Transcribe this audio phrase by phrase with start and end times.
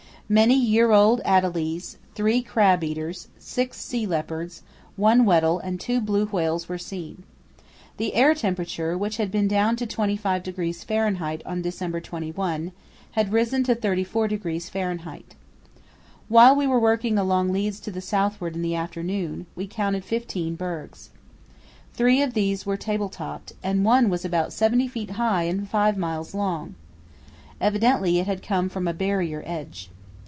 [0.31, 4.61] Many year old adelies, three crab eaters, six sea leopards,
[4.95, 7.23] one Weddell and two blue whales were seen.
[7.97, 11.37] The air temperature, which had been down to 25° Fahr.
[11.45, 12.71] on December 21,
[13.11, 15.19] had risen to 34° Fahr.
[16.29, 20.55] While we were working along leads to the southward in the afternoon, we counted fifteen
[20.55, 21.09] bergs.
[21.93, 25.97] Three of these were table topped, and one was about 70 ft high and 5
[25.97, 26.75] miles long.
[27.59, 29.89] Evidently it had come from a barrier edge.